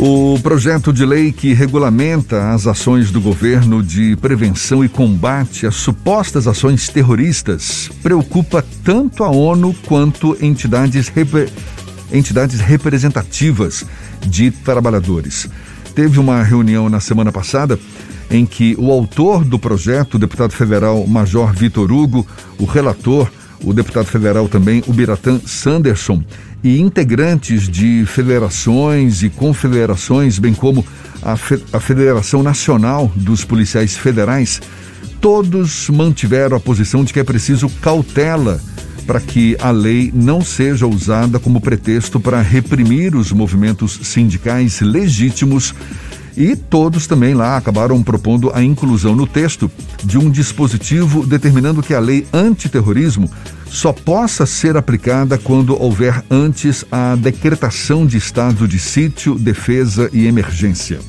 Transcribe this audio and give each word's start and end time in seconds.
O 0.00 0.38
projeto 0.40 0.92
de 0.92 1.04
lei 1.04 1.32
que 1.32 1.52
regulamenta 1.52 2.52
as 2.52 2.68
ações 2.68 3.10
do 3.10 3.20
governo 3.20 3.82
de 3.82 4.14
prevenção 4.14 4.84
e 4.84 4.88
combate 4.88 5.66
às 5.66 5.74
supostas 5.74 6.46
ações 6.46 6.88
terroristas 6.88 7.90
preocupa 8.00 8.64
tanto 8.84 9.24
a 9.24 9.28
ONU 9.28 9.74
quanto 9.86 10.36
entidades, 10.40 11.08
repre... 11.08 11.48
entidades 12.12 12.60
representativas 12.60 13.84
de 14.24 14.52
trabalhadores. 14.52 15.48
Teve 15.96 16.20
uma 16.20 16.44
reunião 16.44 16.88
na 16.88 17.00
semana 17.00 17.32
passada 17.32 17.76
em 18.30 18.46
que 18.46 18.76
o 18.78 18.92
autor 18.92 19.44
do 19.44 19.58
projeto, 19.58 20.14
o 20.14 20.18
deputado 20.18 20.52
federal 20.52 21.04
Major 21.08 21.52
Vitor 21.52 21.90
Hugo, 21.90 22.24
o 22.56 22.64
relator, 22.64 23.28
o 23.62 23.72
deputado 23.72 24.06
federal 24.06 24.48
também, 24.48 24.82
o 24.86 24.92
Sanderson, 25.46 26.22
e 26.62 26.80
integrantes 26.80 27.68
de 27.68 28.04
federações 28.06 29.22
e 29.22 29.30
confederações, 29.30 30.38
bem 30.38 30.54
como 30.54 30.84
a, 31.22 31.36
Fe 31.36 31.62
a 31.72 31.80
Federação 31.80 32.42
Nacional 32.42 33.10
dos 33.14 33.44
Policiais 33.44 33.96
Federais, 33.96 34.60
todos 35.20 35.88
mantiveram 35.88 36.56
a 36.56 36.60
posição 36.60 37.04
de 37.04 37.12
que 37.12 37.20
é 37.20 37.24
preciso 37.24 37.68
cautela 37.80 38.60
para 39.06 39.20
que 39.20 39.56
a 39.58 39.70
lei 39.70 40.12
não 40.14 40.42
seja 40.42 40.86
usada 40.86 41.38
como 41.38 41.62
pretexto 41.62 42.20
para 42.20 42.42
reprimir 42.42 43.14
os 43.16 43.32
movimentos 43.32 43.98
sindicais 44.02 44.80
legítimos 44.80 45.74
e 46.38 46.54
todos 46.54 47.08
também 47.08 47.34
lá 47.34 47.56
acabaram 47.56 48.00
propondo 48.00 48.52
a 48.54 48.62
inclusão 48.62 49.16
no 49.16 49.26
texto 49.26 49.68
de 50.04 50.16
um 50.16 50.30
dispositivo 50.30 51.26
determinando 51.26 51.82
que 51.82 51.92
a 51.92 51.98
lei 51.98 52.28
antiterrorismo 52.32 53.28
só 53.66 53.92
possa 53.92 54.46
ser 54.46 54.76
aplicada 54.76 55.36
quando 55.36 55.80
houver 55.82 56.24
antes 56.30 56.84
a 56.92 57.16
decretação 57.16 58.06
de 58.06 58.16
estado 58.16 58.68
de 58.68 58.78
sítio, 58.78 59.34
defesa 59.34 60.08
e 60.12 60.28
emergência. 60.28 61.00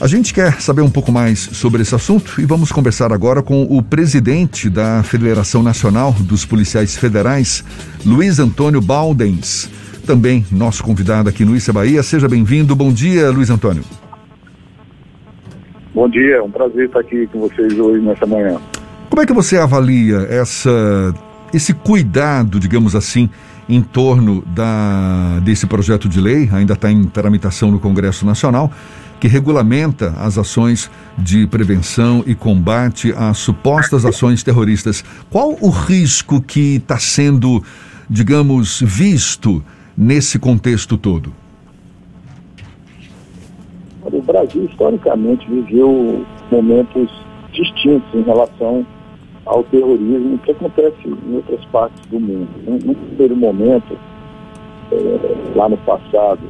A 0.00 0.06
gente 0.06 0.32
quer 0.32 0.58
saber 0.62 0.80
um 0.80 0.90
pouco 0.90 1.12
mais 1.12 1.38
sobre 1.38 1.82
esse 1.82 1.94
assunto 1.94 2.40
e 2.40 2.46
vamos 2.46 2.72
conversar 2.72 3.12
agora 3.12 3.42
com 3.42 3.64
o 3.64 3.82
presidente 3.82 4.70
da 4.70 5.02
Federação 5.02 5.62
Nacional 5.62 6.14
dos 6.18 6.46
Policiais 6.46 6.96
Federais, 6.96 7.62
Luiz 8.06 8.38
Antônio 8.38 8.80
Baldens, 8.80 9.68
também 10.06 10.46
nosso 10.50 10.82
convidado 10.82 11.28
aqui 11.28 11.44
no 11.44 11.54
Issa 11.54 11.74
Bahia. 11.74 12.02
Seja 12.02 12.26
bem-vindo. 12.26 12.74
Bom 12.74 12.90
dia, 12.90 13.30
Luiz 13.30 13.50
Antônio. 13.50 13.84
Bom 16.00 16.08
dia, 16.08 16.36
é 16.36 16.42
um 16.42 16.50
prazer 16.50 16.86
estar 16.86 17.00
aqui 17.00 17.26
com 17.26 17.40
vocês 17.40 17.78
hoje 17.78 18.02
nessa 18.02 18.24
manhã. 18.24 18.58
Como 19.10 19.20
é 19.20 19.26
que 19.26 19.34
você 19.34 19.58
avalia 19.58 20.26
essa 20.30 21.12
esse 21.52 21.74
cuidado, 21.74 22.58
digamos 22.58 22.96
assim, 22.96 23.28
em 23.68 23.82
torno 23.82 24.42
da, 24.46 25.40
desse 25.40 25.66
projeto 25.66 26.08
de 26.08 26.18
lei, 26.18 26.48
ainda 26.50 26.72
está 26.72 26.90
em 26.90 27.04
tramitação 27.04 27.70
no 27.70 27.78
Congresso 27.78 28.24
Nacional, 28.24 28.72
que 29.20 29.28
regulamenta 29.28 30.14
as 30.18 30.38
ações 30.38 30.90
de 31.18 31.46
prevenção 31.46 32.24
e 32.26 32.34
combate 32.34 33.12
às 33.14 33.36
supostas 33.36 34.06
ações 34.06 34.42
terroristas. 34.42 35.04
Qual 35.28 35.54
o 35.60 35.68
risco 35.68 36.40
que 36.40 36.76
está 36.76 36.98
sendo, 36.98 37.62
digamos, 38.08 38.80
visto 38.80 39.62
nesse 39.94 40.38
contexto 40.38 40.96
todo? 40.96 41.30
Brasil, 44.40 44.64
historicamente, 44.64 45.46
viveu 45.48 46.24
momentos 46.50 47.10
distintos 47.52 48.08
em 48.14 48.22
relação 48.22 48.86
ao 49.44 49.62
terrorismo 49.64 50.38
que 50.38 50.52
acontece 50.52 50.96
em 51.06 51.34
outras 51.34 51.62
partes 51.66 52.00
do 52.06 52.18
mundo. 52.18 52.48
Num 52.66 52.94
primeiro 52.94 53.36
momento, 53.36 53.98
é, 54.92 55.56
lá 55.56 55.68
no 55.68 55.76
passado, 55.78 56.40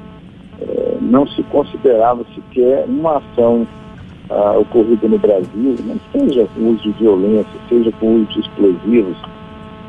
é, 0.61 0.99
não 1.01 1.27
se 1.27 1.43
considerava 1.45 2.25
sequer 2.35 2.85
uma 2.87 3.17
ação 3.19 3.67
ah, 4.29 4.57
ocorrida 4.59 5.09
no 5.09 5.19
Brasil, 5.19 5.75
não 5.85 5.99
seja 6.13 6.47
com 6.55 6.69
uso 6.69 6.83
de 6.83 6.91
violência, 6.93 7.61
seja 7.69 7.91
com 7.99 8.15
uso 8.15 8.27
de 8.27 8.41
explosivos, 8.41 9.17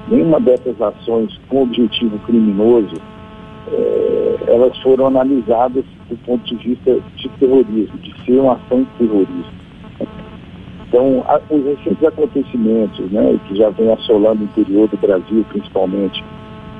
nenhuma 0.07 0.39
dessas 0.39 0.81
ações 0.81 1.39
com 1.47 1.61
objetivo 1.61 2.17
criminoso, 2.25 2.95
elas 4.47 4.77
foram 4.79 5.07
analisadas 5.07 5.85
do 6.09 6.17
ponto 6.25 6.43
de 6.43 6.55
vista 6.55 6.99
de 7.15 7.29
terrorismo, 7.39 7.97
de 7.99 8.25
ser 8.25 8.39
uma 8.39 8.53
ação 8.53 8.85
terrorista. 8.97 9.61
Então, 10.87 11.23
os 11.49 11.65
recentes 11.65 12.03
acontecimentos, 12.03 13.09
né, 13.11 13.39
que 13.47 13.55
já 13.55 13.69
vem 13.69 13.93
assolando 13.93 14.41
o 14.41 14.43
interior 14.43 14.89
do 14.89 14.97
Brasil, 14.97 15.45
principalmente, 15.47 16.21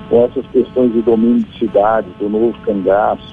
com 0.10 0.26
essas 0.26 0.46
questões 0.48 0.92
de 0.92 1.02
domínio 1.02 1.44
de 1.44 1.60
cidades, 1.60 2.12
do 2.20 2.28
novo 2.28 2.54
cangaço. 2.66 3.32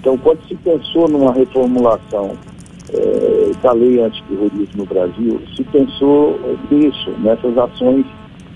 Então, 0.00 0.18
quando 0.18 0.42
se 0.48 0.56
pensou 0.56 1.08
numa 1.08 1.32
reformulação 1.32 2.32
é, 2.92 3.52
da 3.62 3.70
lei 3.70 4.00
antiterrorismo 4.00 4.78
no 4.78 4.86
Brasil, 4.86 5.40
se 5.54 5.62
pensou 5.62 6.40
nisso, 6.68 7.10
nessas 7.20 7.56
ações 7.56 8.04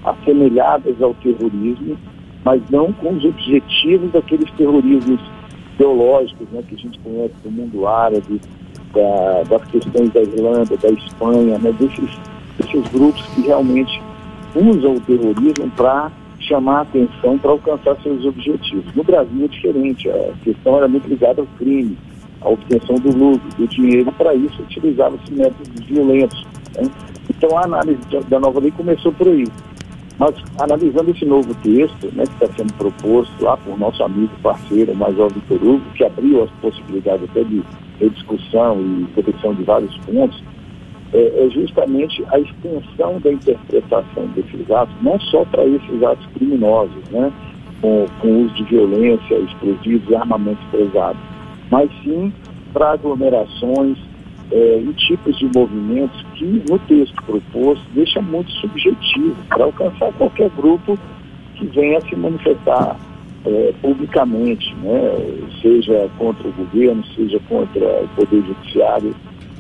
assemelhadas 0.05 1.01
ao 1.01 1.15
terrorismo, 1.15 1.97
mas 2.45 2.63
não 2.71 2.93
com 2.93 3.15
os 3.15 3.25
objetivos 3.25 4.13
daqueles 4.13 4.51
terrorismos 4.53 5.21
teológicos 5.79 6.47
né, 6.53 6.63
que 6.69 6.75
a 6.75 6.79
gente 6.79 6.99
conhece 7.01 7.35
do 7.43 7.51
mundo 7.51 7.87
árabe, 7.87 8.41
da, 8.93 9.43
das 9.49 9.65
questões 9.71 10.13
da 10.13 10.23
Irlanda, 10.23 10.77
da 10.77 10.89
Espanha, 10.91 11.59
né, 11.59 11.73
desses, 11.73 12.11
desses 12.59 12.89
grupos 12.93 13.23
que 13.35 13.43
realmente 13.43 14.01
usam 14.55 14.95
o 14.95 15.01
terrorismo 15.01 15.71
para 15.77 16.13
chamar 16.41 16.79
a 16.79 16.83
atenção 16.83 17.39
para 17.39 17.51
alcançar 17.51 17.97
seus 18.03 18.25
objetivos. 18.25 18.95
No 18.95 19.03
Brasil 19.03 19.45
é 19.45 19.49
diferente, 19.49 20.09
a 20.11 20.33
questão 20.45 20.77
era 20.77 20.87
muito 20.87 21.09
ligada 21.09 21.41
ao 21.41 21.47
crime, 21.59 21.97
à 22.41 22.49
obtenção 22.51 22.97
do 22.97 23.17
lucro, 23.17 23.49
do 23.57 23.67
dinheiro, 23.67 24.13
para 24.13 24.35
isso 24.35 24.63
utilizava-se 24.63 25.33
métodos 25.33 25.85
violentos. 25.87 26.45
Né? 26.77 26.91
Então 27.31 27.57
a 27.57 27.65
análise 27.65 28.01
da 28.29 28.39
nova 28.39 28.61
lei 28.61 28.71
começou 28.71 29.13
por 29.13 29.27
aí. 29.29 29.47
Mas 30.19 30.35
analisando 30.61 31.11
esse 31.11 31.25
novo 31.25 31.53
texto, 31.57 32.13
né, 32.15 32.25
que 32.25 32.45
está 32.45 32.47
sendo 32.57 32.73
proposto 32.75 33.33
lá 33.43 33.57
por 33.57 33.79
nosso 33.79 34.03
amigo, 34.03 34.31
parceiro, 34.43 34.95
Major 34.95 35.33
Vitor 35.33 35.63
Hugo, 35.63 35.83
que 35.97 36.05
abriu 36.05 36.45
as 36.45 36.51
possibilidades 36.61 37.29
até 37.31 37.43
de 37.43 37.63
rediscussão 37.99 38.81
e 38.81 39.07
proteção 39.13 39.55
de 39.55 39.65
vários 39.65 39.97
pontos, 39.99 40.41
é, 41.13 41.47
é, 41.47 41.51
justamente 41.51 42.25
a 42.29 42.39
extensão 42.39 43.21
da 43.21 43.33
interpretação 43.33 44.27
desses 44.35 44.71
atos, 44.71 44.95
não 45.03 45.19
só 45.21 45.45
para 45.45 45.65
esses 45.65 46.03
atos 46.03 46.27
criminosos, 46.35 47.09
né, 47.11 47.33
com, 47.81 48.07
com 48.21 48.43
uso 48.45 48.55
de 48.55 48.65
violência, 48.65 49.35
explosivos 49.35 50.09
e 50.09 50.15
armamentos 50.15 50.65
pesados, 50.71 51.21
mas 51.71 51.91
sim 52.03 52.33
para 52.73 52.93
aglomerações 52.93 53.99
é, 54.51 54.79
e 54.79 54.93
tipos 54.95 55.37
de 55.39 55.51
movimentos 55.55 56.24
que 56.35 56.45
no 56.69 56.79
texto 56.81 57.15
proposto 57.25 57.85
deixa 57.95 58.21
muito 58.21 58.51
subjetivo 58.53 59.37
para 59.49 59.65
alcançar 59.65 60.13
qualquer 60.15 60.51
grupo 60.51 60.99
que 61.57 61.67
venha 61.67 62.01
se 62.03 62.17
manifestar 62.17 62.97
é, 63.47 63.73
publicamente, 63.81 64.75
né? 64.77 65.51
seja 65.63 66.09
contra 66.19 66.49
o 66.49 66.53
governo, 66.53 67.05
seja 67.15 67.39
contra 67.49 67.85
o 68.03 68.09
Poder 68.17 68.43
Judiciário, 68.43 69.15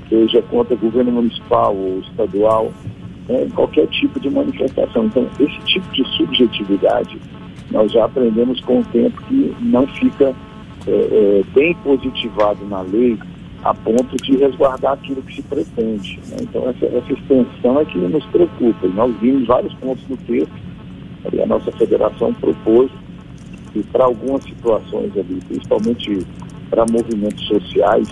seja 0.09 0.43
contra 0.43 0.75
o 0.75 0.79
governo 0.79 1.13
municipal 1.13 1.75
ou 1.77 2.01
estadual, 2.01 2.73
né? 3.29 3.47
qualquer 3.55 3.87
tipo 3.89 4.19
de 4.19 4.31
manifestação. 4.31 5.07
Então, 5.07 5.29
esse 5.39 5.59
tipo 5.67 5.87
de 5.93 6.05
subjetividade 6.17 7.19
nós 7.71 7.91
já 7.93 8.05
aprendemos 8.05 8.61
com 8.61 8.81
o 8.81 8.84
tempo 8.84 9.21
que 9.25 9.55
não 9.61 9.87
fica 9.87 10.34
é, 10.87 10.91
é, 10.91 11.43
bem 11.55 11.75
positivado 11.83 12.65
na 12.67 12.83
lei 12.83 13.19
a 13.65 13.73
ponto 13.73 14.17
de 14.23 14.37
resguardar 14.37 14.93
aquilo 14.93 15.23
que 15.23 15.37
se 15.37 15.43
pretende. 15.43 16.21
Né? 16.29 16.37
Então, 16.43 16.69
essa, 16.69 16.85
essa 16.85 17.13
extensão 17.13 17.81
é 17.81 17.85
que 17.87 17.97
nos 17.97 18.25
preocupa. 18.27 18.87
E 18.87 18.91
nós 18.91 19.17
vimos 19.21 19.47
vários 19.47 19.73
pontos 19.75 20.05
do 20.05 20.17
texto, 20.19 20.53
e 21.33 21.41
a 21.41 21.47
nossa 21.47 21.73
federação 21.73 22.35
propôs 22.35 22.91
que 23.73 23.83
para 23.85 24.05
algumas 24.05 24.45
situações 24.45 25.17
ali, 25.17 25.41
principalmente 25.49 26.27
para 26.69 26.85
movimentos 26.91 27.43
sociais 27.47 28.09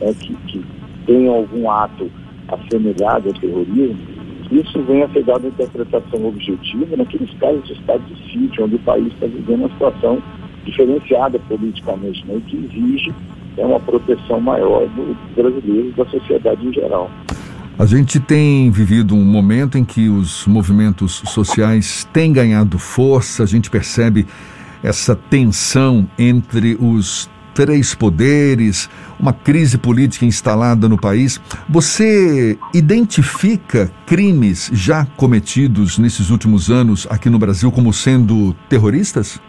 né, 0.00 0.14
que, 0.18 0.34
que 0.46 0.64
tenham 1.04 1.34
algum 1.34 1.70
ato 1.70 2.10
assemelhado 2.48 3.28
ao 3.28 3.34
terrorismo, 3.34 3.98
isso 4.50 4.82
vem 4.82 5.02
a 5.02 5.08
ser 5.10 5.24
dado 5.24 5.46
interpretação 5.46 6.26
objetiva 6.26 6.96
naqueles 6.96 7.30
casos 7.38 7.66
de 7.66 7.74
estado 7.74 8.02
de 8.04 8.32
sítio, 8.32 8.64
onde 8.64 8.76
o 8.76 8.80
país 8.80 9.06
está 9.12 9.26
vivendo 9.26 9.60
uma 9.60 9.68
situação 9.68 10.22
diferenciada 10.64 11.38
politicamente, 11.40 12.26
né, 12.26 12.40
que 12.46 12.56
exige 12.56 13.12
né, 13.56 13.64
uma 13.64 13.80
proteção 13.80 14.40
maior 14.40 14.86
dos 14.88 15.16
brasileiros 15.34 15.94
da 15.94 16.04
sociedade 16.06 16.66
em 16.66 16.72
geral. 16.72 17.10
A 17.76 17.86
gente 17.86 18.20
tem 18.20 18.70
vivido 18.70 19.16
um 19.16 19.24
momento 19.24 19.76
em 19.76 19.84
que 19.84 20.08
os 20.08 20.46
movimentos 20.46 21.22
sociais 21.26 22.06
têm 22.12 22.32
ganhado 22.32 22.78
força, 22.78 23.42
a 23.42 23.46
gente 23.46 23.68
percebe 23.68 24.26
essa 24.80 25.16
tensão 25.16 26.06
entre 26.16 26.76
os 26.80 27.28
três 27.52 27.94
poderes, 27.94 28.90
uma 29.18 29.32
crise 29.32 29.78
política 29.78 30.24
instalada 30.24 30.88
no 30.88 30.98
país. 30.98 31.40
Você 31.68 32.58
identifica 32.72 33.90
crimes 34.06 34.70
já 34.72 35.06
cometidos 35.16 35.98
nesses 35.98 36.30
últimos 36.30 36.70
anos 36.70 37.06
aqui 37.08 37.30
no 37.30 37.38
Brasil 37.38 37.70
como 37.72 37.92
sendo 37.92 38.54
terroristas? 38.68 39.40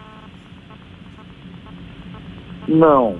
Não, 2.68 3.14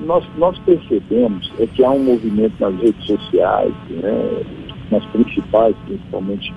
nós, 0.00 0.24
nós 0.36 0.58
percebemos 0.60 1.52
é 1.60 1.66
que 1.66 1.84
há 1.84 1.90
um 1.90 2.02
movimento 2.02 2.54
nas 2.58 2.74
redes 2.80 3.06
sociais, 3.06 3.72
né, 3.90 4.42
nas 4.90 5.04
principais, 5.06 5.76
principalmente 5.86 6.52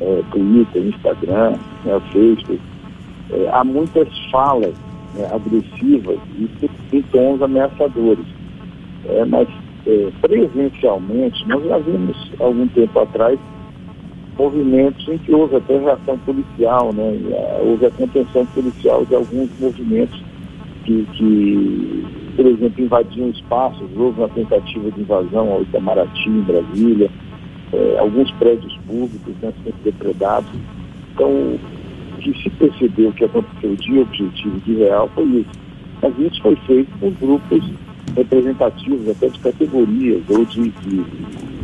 é, 0.00 0.22
Twitter, 0.30 0.82
Instagram, 0.82 1.58
né, 1.84 2.00
Facebook, 2.10 2.60
é, 3.32 3.50
há 3.52 3.62
muitas 3.62 4.08
falas 4.30 4.74
né, 5.14 5.28
agressivas 5.30 6.18
e 6.38 6.48
em 6.96 7.02
tons 7.02 7.42
ameaçadores. 7.42 8.26
É, 9.06 9.24
mas 9.26 9.46
é, 9.86 10.10
presencialmente, 10.22 11.46
nós 11.46 11.62
já 11.64 11.78
vimos 11.78 12.32
algum 12.40 12.66
tempo 12.68 12.98
atrás 12.98 13.38
movimentos 14.38 15.06
em 15.08 15.18
que 15.18 15.32
houve 15.32 15.56
até 15.56 15.78
reação 15.78 16.18
policial, 16.18 16.92
né? 16.92 17.12
houve 17.62 17.86
a 17.86 17.90
contenção 17.90 18.44
policial 18.46 19.04
de 19.04 19.14
alguns 19.14 19.48
movimentos 19.60 20.20
que, 20.84 21.06
que 21.12 22.04
por 22.36 22.46
exemplo, 22.46 22.84
invadiam 22.84 23.28
espaços, 23.30 23.88
houve 23.96 24.20
uma 24.20 24.28
tentativa 24.28 24.90
de 24.90 25.00
invasão 25.00 25.52
ao 25.52 25.62
Itamaraty, 25.62 26.28
em 26.28 26.40
Brasília, 26.40 27.10
é, 27.72 27.98
alguns 27.98 28.30
prédios 28.32 28.76
públicos 28.86 29.34
né, 29.40 29.52
sendo 29.62 29.82
depredados. 29.84 30.50
Então, 31.14 31.30
o 31.30 32.18
que 32.20 32.42
se 32.42 32.50
percebeu 32.50 33.12
que 33.12 33.24
aconteceu 33.24 33.76
de 33.76 34.00
objetivo, 34.00 34.60
de 34.60 34.74
real, 34.74 35.08
foi 35.14 35.24
isso. 35.24 35.50
Mas 36.02 36.18
isso 36.18 36.42
foi 36.42 36.56
feito 36.66 36.90
por 36.98 37.12
grupos 37.12 37.64
representativos, 38.16 39.08
até 39.08 39.28
de 39.28 39.38
categorias, 39.38 40.22
ou 40.28 40.44
de, 40.44 40.70
de 40.70 41.04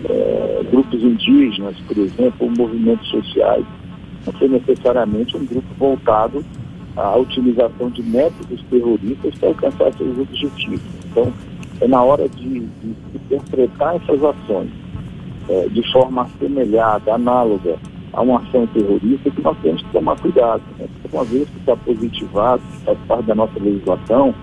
é, 0.09 0.63
grupos 0.71 1.03
indígenas, 1.03 1.77
por 1.81 1.99
exemplo, 1.99 2.47
ou 2.47 2.51
movimentos 2.51 3.09
sociais. 3.09 3.65
Não 4.27 4.33
foi 4.35 4.49
necessariamente 4.49 5.37
um 5.37 5.45
grupo 5.45 5.69
voltado 5.79 6.45
à 6.97 7.17
utilização 7.17 7.91
de 7.91 8.03
métodos 8.03 8.63
terroristas 8.71 9.35
para 9.37 9.49
alcançar 9.49 9.93
seus 9.95 10.19
objetivos. 10.19 10.81
Então, 11.11 11.33
é 11.81 11.89
na 11.89 12.03
hora 12.03 12.29
de, 12.29 12.61
de 12.61 12.97
interpretar 13.15 13.97
essas 13.97 14.23
ações 14.23 14.71
é, 15.49 15.69
de 15.69 15.93
forma 15.93 16.23
assemelhada, 16.23 17.15
análoga 17.15 17.77
a 18.13 18.23
uma 18.23 18.39
ação 18.39 18.67
terrorista, 18.69 19.31
que 19.31 19.43
nós 19.43 19.57
temos 19.63 19.83
que 19.83 19.93
tomar 19.93 20.19
cuidado. 20.21 20.63
Né? 20.79 20.87
Uma 21.13 21.25
vez 21.25 21.49
que 21.49 21.59
está 21.59 21.77
positivado, 21.77 22.63
que 22.63 22.85
faz 22.85 22.99
parte 23.07 23.27
da 23.27 23.35
nossa 23.35 23.59
legislação, 23.59 24.35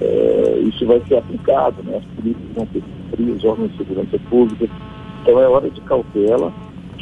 é, 0.00 0.62
isso 0.62 0.86
vai 0.86 1.00
ser 1.08 1.16
aplicado, 1.16 1.82
né? 1.82 1.96
as 1.96 2.04
polícias 2.16 2.46
vão 2.54 2.66
ter 2.66 2.82
que 2.82 3.22
os 3.22 3.44
órgãos 3.44 3.70
de 3.72 3.78
segurança 3.78 4.18
pública. 4.28 4.68
Então 5.22 5.40
é 5.40 5.48
hora 5.48 5.70
de 5.70 5.80
cautela. 5.82 6.52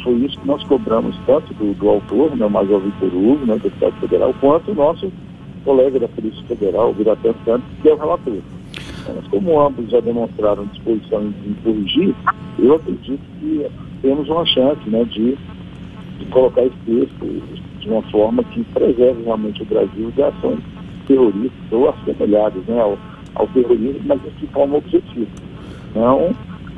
Foi 0.03 0.13
isso 0.13 0.39
que 0.39 0.47
nós 0.47 0.63
cobramos 0.63 1.15
tanto 1.25 1.53
do, 1.55 1.73
do 1.73 1.89
autor, 1.89 2.35
né, 2.35 2.45
o 2.45 2.49
Major 2.49 2.79
Vitor 2.79 3.09
Hugo, 3.13 3.45
né, 3.45 3.57
do 3.57 3.67
Estado 3.67 3.93
Federal, 3.99 4.33
quanto 4.39 4.71
o 4.71 4.75
nosso 4.75 5.11
colega 5.63 5.99
da 5.99 6.07
Polícia 6.07 6.43
Federal, 6.43 6.93
Viratan 6.93 7.33
Santos, 7.45 7.67
que 7.81 7.89
é 7.89 7.93
o 7.93 7.97
relator. 7.97 8.37
Mas 9.15 9.27
como 9.27 9.59
ambos 9.59 9.89
já 9.89 9.99
demonstraram 9.99 10.65
disposição 10.67 11.23
em, 11.23 11.33
em 11.49 11.53
corrigir, 11.63 12.15
eu 12.59 12.75
acredito 12.75 13.21
que 13.39 13.65
temos 14.01 14.29
uma 14.29 14.45
chance 14.45 14.89
né, 14.89 15.03
de, 15.05 15.37
de 16.19 16.25
colocar 16.31 16.63
esse 16.63 16.75
texto 16.85 17.41
de 17.79 17.89
uma 17.89 18.01
forma 18.03 18.43
que 18.43 18.63
preserve 18.65 19.23
realmente 19.23 19.61
o 19.61 19.65
Brasil 19.65 20.11
de 20.11 20.23
ações 20.23 20.59
terroristas 21.07 21.71
ou 21.71 21.89
assemelhadas 21.89 22.63
né, 22.65 22.79
ao, 22.79 22.97
ao 23.35 23.47
terrorismo, 23.47 24.01
mas 24.05 24.19
de 24.39 24.47
forma 24.47 24.77
objetiva, 24.77 25.27
não 25.95 26.31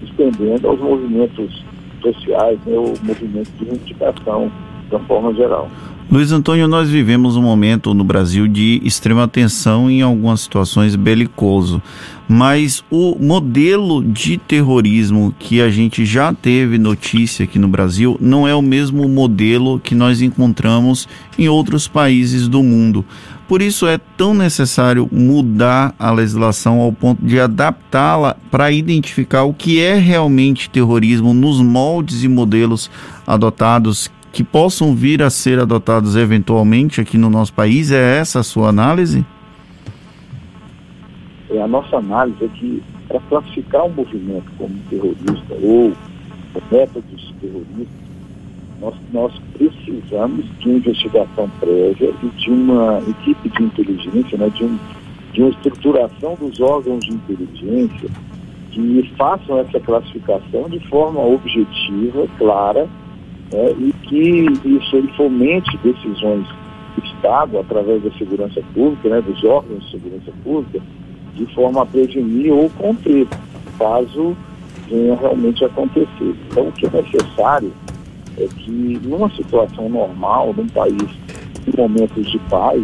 estendendo 0.03 0.67
aos 0.67 0.79
movimentos 0.79 1.63
sociais, 2.01 2.59
né, 2.65 2.77
o 2.77 2.93
movimento 3.03 3.49
de 3.57 3.65
reivindicação 3.65 4.51
de 4.89 4.95
uma 4.95 5.05
forma 5.05 5.33
geral. 5.33 5.69
Luiz 6.11 6.33
Antônio, 6.33 6.67
nós 6.67 6.89
vivemos 6.89 7.37
um 7.37 7.41
momento 7.41 7.93
no 7.93 8.03
Brasil 8.03 8.45
de 8.45 8.81
extrema 8.83 9.29
tensão 9.29 9.89
em 9.89 10.01
algumas 10.01 10.41
situações 10.41 10.93
belicoso, 10.97 11.81
mas 12.27 12.83
o 12.91 13.15
modelo 13.17 14.03
de 14.03 14.37
terrorismo 14.37 15.33
que 15.39 15.61
a 15.61 15.69
gente 15.69 16.03
já 16.03 16.33
teve 16.33 16.77
notícia 16.77 17.45
aqui 17.45 17.57
no 17.57 17.69
Brasil 17.69 18.17
não 18.19 18.45
é 18.45 18.53
o 18.53 18.61
mesmo 18.61 19.07
modelo 19.07 19.79
que 19.79 19.95
nós 19.95 20.21
encontramos 20.21 21.07
em 21.39 21.47
outros 21.47 21.87
países 21.87 22.49
do 22.49 22.61
mundo. 22.61 23.05
Por 23.51 23.61
isso 23.61 23.85
é 23.85 23.97
tão 24.15 24.33
necessário 24.33 25.09
mudar 25.11 25.93
a 25.99 26.09
legislação 26.09 26.79
ao 26.79 26.93
ponto 26.93 27.21
de 27.21 27.37
adaptá-la 27.37 28.37
para 28.49 28.71
identificar 28.71 29.43
o 29.43 29.53
que 29.53 29.81
é 29.81 29.95
realmente 29.95 30.69
terrorismo 30.69 31.33
nos 31.33 31.59
moldes 31.59 32.23
e 32.23 32.29
modelos 32.29 32.89
adotados 33.27 34.09
que 34.31 34.41
possam 34.41 34.95
vir 34.95 35.21
a 35.21 35.29
ser 35.29 35.59
adotados 35.59 36.15
eventualmente 36.15 37.01
aqui 37.01 37.17
no 37.17 37.29
nosso 37.29 37.51
país? 37.51 37.91
É 37.91 38.19
essa 38.19 38.39
a 38.39 38.43
sua 38.43 38.69
análise? 38.69 39.25
É, 41.49 41.61
a 41.61 41.67
nossa 41.67 41.97
análise 41.97 42.45
é 42.45 42.47
que 42.47 42.81
para 43.09 43.19
classificar 43.19 43.83
um 43.83 43.91
movimento 43.91 44.49
como 44.57 44.73
terrorista 44.89 45.53
ou 45.61 45.91
métodos 46.71 47.33
terroristas, 47.41 48.10
nós, 48.81 48.95
nós 49.13 49.31
precisamos 49.53 50.43
de 50.59 50.67
uma 50.67 50.77
investigação 50.79 51.49
prévia 51.59 52.11
e 52.23 52.27
de 52.29 52.49
uma 52.49 52.99
equipe 53.07 53.49
de 53.49 53.63
inteligência, 53.63 54.37
né, 54.37 54.49
de, 54.49 54.65
um, 54.65 54.79
de 55.31 55.41
uma 55.41 55.49
estruturação 55.51 56.35
dos 56.35 56.59
órgãos 56.59 57.05
de 57.05 57.13
inteligência 57.13 58.09
que 58.71 59.13
façam 59.17 59.59
essa 59.59 59.79
classificação 59.79 60.67
de 60.69 60.79
forma 60.87 61.21
objetiva, 61.21 62.27
clara, 62.39 62.89
né, 63.53 63.71
e 63.79 63.93
que 64.07 64.45
isso 64.65 64.95
ele 64.95 65.11
fomente 65.15 65.77
decisões 65.77 66.47
do 66.95 67.05
Estado, 67.05 67.59
através 67.59 68.01
da 68.01 68.11
segurança 68.13 68.61
pública, 68.73 69.09
né, 69.09 69.21
dos 69.21 69.43
órgãos 69.43 69.85
de 69.85 69.91
segurança 69.91 70.31
pública, 70.43 70.81
de 71.35 71.45
forma 71.53 71.83
a 71.83 71.85
prevenir 71.85 72.51
ou 72.51 72.69
conter, 72.71 73.27
caso 73.77 74.35
venha 74.89 75.15
realmente 75.15 75.63
acontecer. 75.63 76.35
Então, 76.49 76.67
o 76.67 76.71
que 76.71 76.85
é 76.85 76.89
necessário 76.89 77.71
é 78.43 78.47
que, 78.47 78.99
numa 79.03 79.29
situação 79.31 79.89
normal, 79.89 80.53
num 80.55 80.67
país 80.67 81.09
em 81.67 81.77
momentos 81.77 82.29
de 82.29 82.39
paz, 82.49 82.81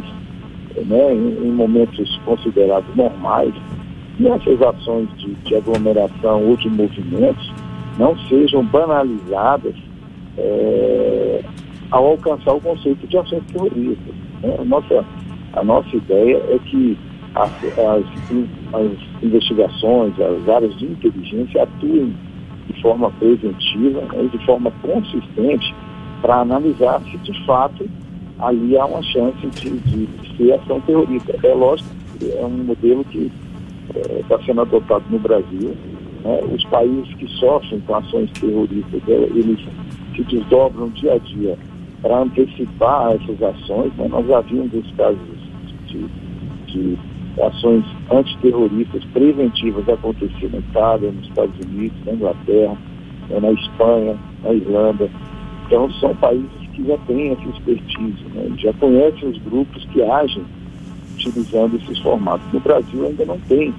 né, 0.85 1.13
em, 1.13 1.47
em 1.47 1.51
momentos 1.51 2.19
considerados 2.25 2.95
normais, 2.95 3.53
e 4.19 4.27
essas 4.27 4.61
ações 4.61 5.07
de, 5.17 5.33
de 5.33 5.55
aglomeração 5.55 6.43
ou 6.47 6.57
de 6.57 6.69
movimentos 6.69 7.53
não 7.97 8.17
sejam 8.27 8.63
banalizadas 8.65 9.75
é, 10.37 11.43
ao 11.91 12.05
alcançar 12.05 12.53
o 12.53 12.61
conceito 12.61 13.07
de 13.07 13.17
ações 13.17 13.43
terroristas. 13.51 14.15
Né? 14.41 14.55
A, 14.59 14.63
nossa, 14.65 15.05
a 15.53 15.63
nossa 15.63 15.95
ideia 15.95 16.37
é 16.49 16.59
que 16.65 16.97
as, 17.35 17.51
as, 17.63 18.05
as, 18.73 19.23
investigações, 19.23 20.13
as 20.19 20.49
áreas 20.49 20.75
de 20.77 20.85
inteligência 20.85 21.63
atuem 21.63 22.15
de 22.67 22.81
forma 22.81 23.11
preventiva 23.11 24.01
né, 24.01 24.25
e 24.25 24.37
de 24.37 24.45
forma 24.45 24.71
consistente 24.81 25.73
para 26.21 26.41
analisar 26.41 27.01
se 27.01 27.17
de 27.17 27.45
fato 27.45 27.87
ali 28.39 28.77
há 28.77 28.85
uma 28.85 29.01
chance 29.03 29.47
de, 29.47 29.69
de, 29.79 30.37
ser 30.37 30.53
ação 30.53 30.79
terrorista. 30.81 31.35
É 31.43 31.53
lógico 31.53 31.89
que 32.19 32.31
é 32.31 32.45
um 32.45 32.63
modelo 32.63 33.03
que 33.05 33.31
está 34.19 34.35
é, 34.35 34.43
sendo 34.45 34.61
adotado 34.61 35.05
no 35.09 35.19
Brasil. 35.19 35.75
Né? 36.23 36.39
Os 36.53 36.63
países 36.65 37.13
que 37.15 37.27
sofrem 37.39 37.79
com 37.81 37.95
ações 37.95 38.31
terroristas, 38.31 39.01
é, 39.07 39.11
eles 39.11 39.59
se 40.15 40.23
desdobram 40.23 40.89
dia 40.89 41.13
a 41.13 41.17
dia 41.17 41.57
para 42.01 42.19
antecipar 42.19 43.13
essas 43.13 43.41
ações. 43.41 43.91
Né? 43.95 44.07
Nós 44.07 44.27
já 44.27 44.41
vimos 44.41 44.73
os 44.73 44.91
casos 44.95 45.19
de, 45.87 46.05
de 46.67 46.97
ações 47.41 47.83
antiterroristas 48.11 49.03
preventivas 49.05 49.87
acontecer 49.89 50.49
na 50.51 50.59
Itália, 50.59 51.11
nos 51.11 51.27
Estados 51.27 51.55
Unidos, 51.65 51.97
na 52.05 52.13
Inglaterra, 52.13 52.77
né? 53.29 53.39
na 53.39 53.51
Espanha, 53.51 54.17
na 54.43 54.53
Irlanda. 54.53 55.09
Então 55.65 55.91
são 55.93 56.15
países 56.15 56.49
que 56.73 56.85
já 56.85 56.97
têm 56.99 57.31
essa 57.31 57.49
expertise, 57.49 58.23
né? 58.33 58.53
já 58.57 58.73
conhecem 58.73 59.29
os 59.29 59.37
grupos 59.39 59.85
que 59.85 60.01
agem 60.01 60.43
utilizando 61.13 61.77
esses 61.77 61.99
formatos. 61.99 62.45
No 62.53 62.59
Brasil 62.59 63.05
ainda 63.05 63.25
não 63.25 63.39
tem 63.41 63.73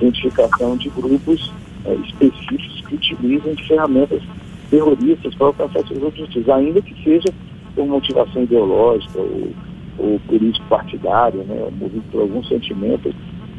identificação 0.00 0.76
de 0.76 0.88
grupos 0.90 1.52
é, 1.84 1.94
específicos 1.94 2.82
que 2.86 2.94
utilizam 2.94 3.54
ferramentas 3.66 4.22
terroristas 4.70 5.34
para 5.34 5.46
alcançar 5.48 5.86
seus 5.86 6.02
objetivos, 6.02 6.48
ainda 6.48 6.80
que 6.82 6.94
seja 7.02 7.32
por 7.74 7.86
motivação 7.86 8.42
ideológica 8.42 9.18
ou, 9.18 9.50
ou 9.98 10.20
político 10.20 10.64
partidária, 10.68 11.42
né, 11.44 11.68
movido 11.78 12.04
por 12.10 12.22
algum 12.22 12.42
sentimento 12.44 13.12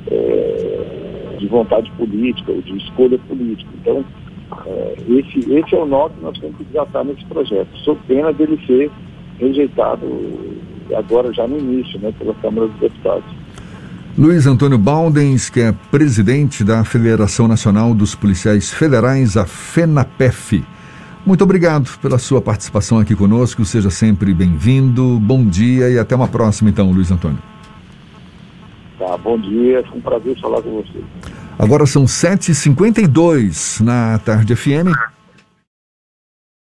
é, 0.10 1.36
de 1.38 1.48
vontade 1.48 1.92
política 1.92 2.52
ou 2.52 2.62
de 2.62 2.78
escolha 2.78 3.18
política. 3.28 3.70
Então, 3.82 4.04
é, 4.66 4.96
esse, 5.10 5.40
esse 5.52 5.76
é 5.76 5.78
o 5.78 5.86
nó 5.86 6.10
que 6.10 6.22
nós 6.22 6.38
temos 6.40 6.58
que 6.58 6.64
desatar 6.66 7.04
nesse 7.04 7.26
projeto, 7.26 7.70
sob 7.80 8.00
pena 8.08 8.34
dele 8.34 8.60
ser 8.66 8.90
rejeitado 9.40 10.06
agora 10.96 11.32
já 11.34 11.48
no 11.48 11.58
início, 11.58 12.00
né, 12.00 12.14
pela 12.18 12.34
Câmara 12.36 12.68
dos 12.68 12.80
Deputados. 12.80 13.26
Luiz 14.18 14.46
Antônio 14.48 14.78
Baldens, 14.78 15.50
que 15.50 15.62
é 15.62 15.74
presidente 15.92 16.64
da 16.64 16.84
Federação 16.84 17.48
Nacional 17.48 17.94
dos 17.94 18.16
Policiais 18.16 18.72
Federais, 18.72 19.38
a 19.38 19.46
FENAPEF. 19.46 20.64
Muito 21.26 21.44
obrigado 21.44 21.90
pela 22.00 22.18
sua 22.18 22.42
participação 22.42 23.00
aqui 23.00 23.16
conosco. 23.16 23.64
Seja 23.66 23.90
sempre 23.90 24.34
bem-vindo. 24.34 25.20
Bom 25.20 25.46
dia 25.46 25.90
e 25.90 26.00
até 26.00 26.16
uma 26.16 26.28
próxima, 26.28 26.70
então, 26.70 26.92
Luiz 26.92 27.12
Antônio. 27.12 27.40
Tá, 28.98 29.18
bom 29.18 29.40
dia, 29.40 29.84
foi 29.88 29.98
um 29.98 30.02
prazer 30.02 30.40
falar 30.40 30.62
com 30.62 30.82
você. 30.82 31.00
Agora 31.58 31.86
são 31.86 32.06
7h52 32.06 33.82
na 33.82 34.18
Tarde 34.20 34.56
FM. 34.56 34.92